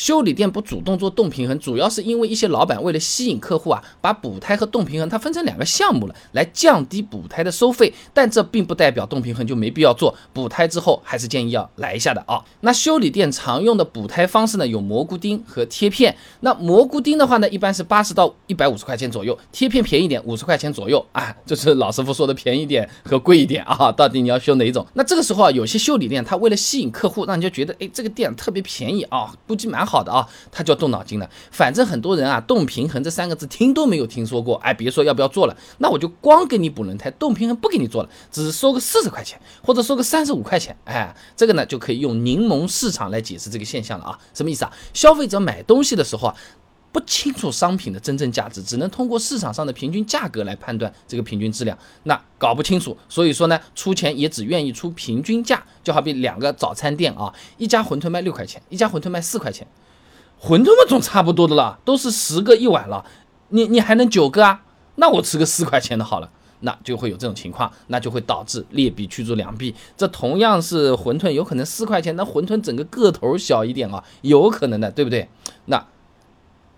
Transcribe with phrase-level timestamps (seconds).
[0.00, 7.92] 修理店不主动做动平衡，主要是因为一些老板为了吸引客户啊，把补胎和动平衡它分成两个项目了，来降低补胎的收费。
[8.14, 12.42] 但这并不代表动平衡就没必要做，补胎之后还是建议要来一下的啊。
[12.62, 16.16] 那修理店常用的补胎方式呢，有蘑菇钉和贴片。
[16.40, 21.36] 那蘑菇钉的话呢，一般是八十到一百五十块钱左右，贴片便宜点，五十块钱左右啊。
[21.44, 24.86] 就是老师傅说的便宜点和贵一点啊，到底你要修哪一种？
[24.94, 31.28] 那这个时候啊，有些修理店他为了吸引客户，让你就觉得哎，这个店特别便宜啊，估计蛮好好的啊，他就要动脑筋了。
[31.50, 44.18] 反正很多人啊，动平衡这三个字听都没有听说过，哎，别说要不要做了，那我就光给你补轮胎，动平衡不给你做了，只收个四十块钱或者收个三十五块钱，哎，这个呢就可以用柠檬市场来解释这个现象了啊。
[44.32, 44.72] 什么意思啊？
[44.94, 46.34] 消费者买东西的时候啊。
[46.92, 51.78] 不清楚商品的真正价值，只能通过市场上的平均价格来判断这个平均质量。
[52.02, 55.62] 那搞不清楚，所以说呢，出钱也只愿意出平均价。
[55.84, 59.66] 就好比两个早餐店啊，一家馄饨卖六块钱，一家馄饨卖四块钱，
[60.40, 63.04] 馄饨嘛总差不多的了，都是十个一碗了，
[63.50, 64.64] 你你还能九个啊？
[64.96, 66.28] 那我吃个四块钱的好了，
[66.60, 69.72] 那就会有这种情况，那就会导致劣币驱逐良币。
[69.96, 75.28] 这同样是馄饨，有可能四块钱，那馄饨整个个头小一点啊，有可能的，对不对？
[75.66, 75.86] 那。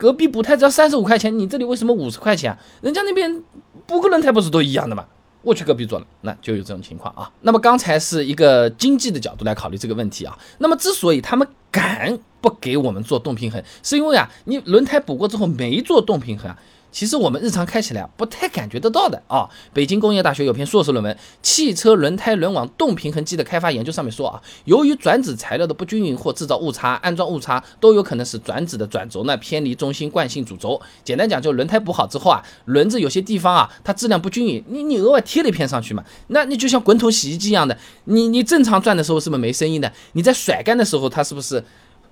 [0.00, 2.56] 隔壁补胎只要三十五块钱，你这里为什么五十块钱？
[2.80, 3.42] 人家那边
[3.86, 5.04] 补个轮胎不是都一样的吗？
[5.42, 7.30] 我去隔壁做了，那就有这种情况啊。
[7.42, 10.38] 那么刚才是一个经济的角度来考虑这个问题啊。
[10.56, 16.58] 那么之所以他们敢不给我们做动平衡，是因为啊，你轮胎补过之后没做动平衡啊。
[16.92, 19.48] 其实我们日常开起来不太感觉得到的啊。
[19.72, 30.80] 北京工业大学有篇硕士论文《汽车轮胎轮网动平衡机的开发研究》上面说啊，由于转子材料的不均匀或制造误差、安装误差都有可能是转子的转轴呢偏离中心惯性主轴。
[31.04, 39.92] 简单讲，就轮胎补好之后啊，轮子有些地方啊它质量不均匀，你你额外贴了一片上去嘛，那你就像滚筒洗衣机一样的，你你正常转的时候是不是没声音的？
[40.12, 41.62] 你在甩干的时候，它是不是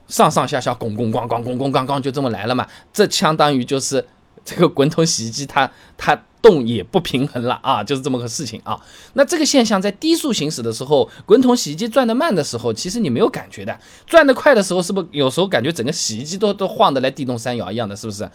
[0.06, 2.66] 上上下下、拱拱、咣咣、咣咣、咣咣就这么来了嘛？
[2.92, 4.06] 这相当于就是。
[4.48, 8.80] 这个滚筒洗衣机它它动也不平衡了啊，就是这么个事情啊。
[9.12, 13.74] 那这个现象在低速行驶的时候，滚筒洗衣机转得慢的时候，其实你没有感觉的；
[14.06, 18.26] 转得快的时候，是不是有时候感觉整个洗衣机都都晃得来地动山摇一样的，是不是？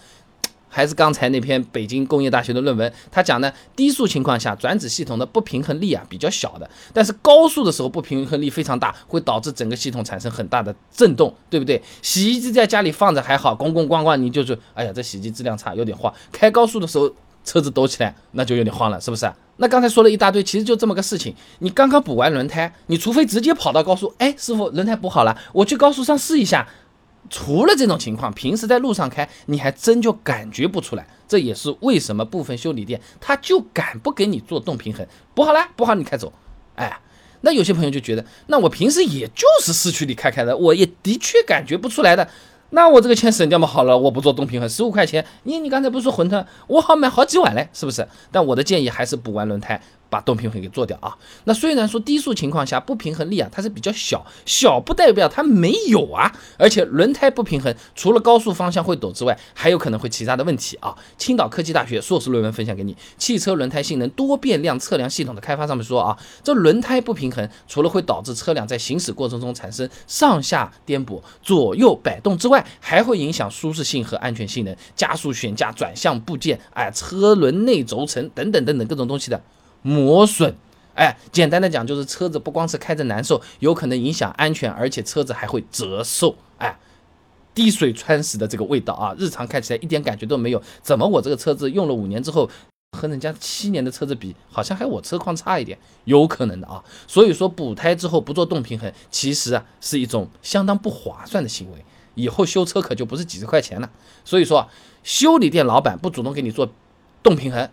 [0.73, 11.79] 还是刚才那篇北京工业大学的论文，他讲呢，低速情况下转子系统的不平衡力啊比较小的，但是高速的时候不平衡力非常大，会导致整个系统产生很大的震动，对不对？
[12.01, 16.11] 洗衣机在家里放着还好，咣咣咣咣，你就是，哎呀，这洗衣机质量差，有点晃。
[16.31, 17.13] 开高速的时候，
[17.45, 19.31] 车子抖起来，那就有点慌了，是不是？
[19.57, 21.35] 那刚才说了一大堆，其实就这么个事情。
[21.59, 26.67] 你刚刚补完轮胎，你除非直接跑到高速，哎，师傅，轮胎补好了，我去高速上试一下。
[27.29, 31.07] 除了这种情况，平时在路上开，你还真就感觉不出来。
[31.27, 36.31] 这也是为什么部分修理店他就敢不给你做动平衡，补好了，补好你开走。
[36.75, 36.99] 哎，
[37.41, 42.27] 那有些朋友就觉得，那我平时也就是市区里开开的，我也的确感觉不出来的。
[42.69, 48.07] 那我这个钱省掉嘛，好了，我不做动平衡，十五块钱，你你刚才不是说馄饨，我好买好几碗嘞，是不是？
[48.31, 49.79] 但我的建议还是补完轮胎。
[50.13, 51.17] 把动平衡给做掉啊！
[51.45, 56.31] 那虽然说低速情况下不平衡力啊，它是比较小，小不代表它没有啊。
[56.59, 60.95] 而且轮胎不平衡，除了高速方向会抖之外，还有可能会其他的问题啊。
[61.17, 79.41] 青岛科技大学硕士论文分享给你，《汽车轮胎性能多变量测量系统的开发》上面说啊，这轮胎不平衡，除了会导致车辆在行驶过程中产生上下颠簸、左右摆动之外，还会影响舒适性和安全性能、加速悬架、转向部件、哎，车轮内轴承等等等等各种东西的。
[79.83, 80.55] 磨损，
[80.95, 86.79] 哎，简单的讲就是车子不光是开着难受，有可能影响安全，而且车子还会折寿，哎，
[87.53, 90.61] 滴水穿石的这个味道啊，日常开起来一点感觉都没有。
[90.81, 92.49] 怎么我这个车子用了五年之后，
[92.97, 95.77] 和人家七年的车子比，好像还我车况差一点？
[96.05, 96.83] 有可能的啊。
[97.07, 101.83] 所以说补胎之后不做动平衡，其实啊是一种相当不划算的行为，
[102.15, 103.89] 以后修车可就不是几十块钱了。
[104.23, 104.69] 所以说，
[105.03, 106.71] 修理店老板不主动给你做
[107.21, 107.69] 动平衡。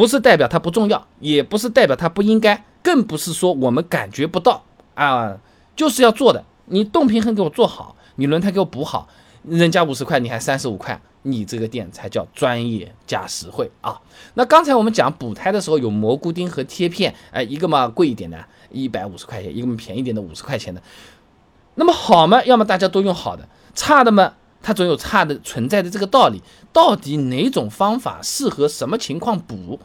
[0.00, 5.36] 不是代表它不重要，也不是代表它不应该，更不是说我们感觉不到啊，
[5.76, 6.42] 就是要做的。
[6.64, 9.06] 你动平衡给我做好，你轮胎给我补好，
[9.42, 14.00] 人家五十块，你还三十五块，你这个店才叫专业加实惠啊。
[14.32, 20.82] 那刚才我们讲补胎的时候有蘑菇钉和贴片，哎，一个嘛贵一点的，一百五十块钱，一个嘛便宜点的五十块钱的。
[21.74, 24.32] 那么好嘛，要么大家都用好的，差的嘛。
[24.62, 26.42] 它总有差的存在的这个道理，
[26.72, 29.80] 到底哪种方法适合什么情况补？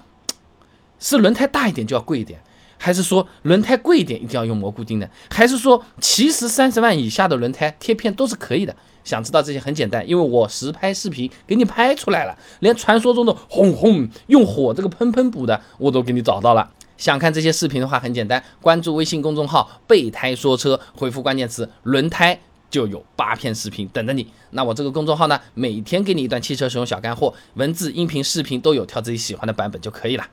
[0.99, 2.41] 是轮胎大一点就要贵一点，
[2.77, 5.09] 还是说轮胎贵一点一定要用蘑菇钉的？
[5.29, 8.75] 还是说其实三十万以下的轮胎贴片都是可以的？
[9.03, 16.71] 想知道这些很简单，因为我实拍视频给你拍出来了，连传说中的轰轰用火这个喷喷补的我都给你找到了。
[16.97, 22.39] 想看这些视频的话很简单，关注微信公众号“备胎说车”，回复关键词“轮胎”。
[22.75, 24.27] 就有八篇视频等着你。
[24.49, 30.27] 那我这个公众号呢，每天给你一段汽车使用小干货，文字、音频、视频都有，挑自己喜欢的版本就可以了。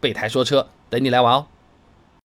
[0.00, 1.46] 备胎说车，等你来玩哦。